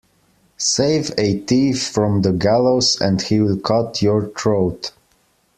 [0.57, 4.93] Save a thief from the gallows and he will cut your throat.